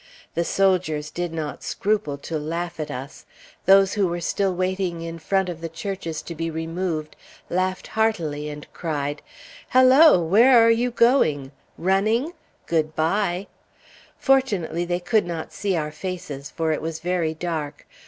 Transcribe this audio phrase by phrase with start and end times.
[0.33, 3.27] The soldiers did not scruple to laugh at us.
[3.67, 7.15] Those who were still waiting in front of the churches to be removed
[7.51, 9.21] laughed heartily, and cried,
[9.69, 10.19] "Hello!
[10.19, 11.51] Where are you going?
[11.77, 12.33] Running?
[12.65, 13.45] Good bye!"
[14.17, 17.85] Fortunately they could not see our faces, for it was very dark.